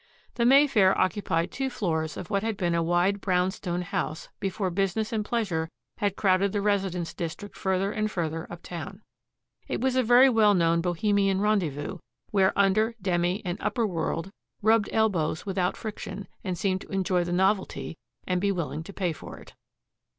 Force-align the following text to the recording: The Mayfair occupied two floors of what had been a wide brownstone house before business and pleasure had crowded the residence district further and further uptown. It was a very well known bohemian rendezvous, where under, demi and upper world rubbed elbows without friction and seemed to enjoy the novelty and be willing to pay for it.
The 0.33 0.47
Mayfair 0.47 0.99
occupied 0.99 1.51
two 1.51 1.69
floors 1.69 2.17
of 2.17 2.31
what 2.31 2.41
had 2.41 2.57
been 2.57 2.73
a 2.73 2.81
wide 2.81 3.21
brownstone 3.21 3.83
house 3.83 4.29
before 4.39 4.71
business 4.71 5.13
and 5.13 5.23
pleasure 5.23 5.69
had 5.97 6.15
crowded 6.15 6.53
the 6.53 6.59
residence 6.63 7.13
district 7.13 7.55
further 7.55 7.91
and 7.91 8.09
further 8.09 8.47
uptown. 8.49 9.03
It 9.67 9.79
was 9.79 9.95
a 9.95 10.01
very 10.01 10.27
well 10.27 10.55
known 10.55 10.81
bohemian 10.81 11.39
rendezvous, 11.39 11.99
where 12.31 12.51
under, 12.57 12.95
demi 12.99 13.43
and 13.45 13.61
upper 13.61 13.85
world 13.85 14.31
rubbed 14.63 14.89
elbows 14.91 15.45
without 15.45 15.77
friction 15.77 16.27
and 16.43 16.57
seemed 16.57 16.81
to 16.81 16.89
enjoy 16.91 17.23
the 17.23 17.31
novelty 17.31 17.95
and 18.25 18.41
be 18.41 18.51
willing 18.51 18.81
to 18.85 18.93
pay 18.93 19.13
for 19.13 19.37
it. 19.37 19.53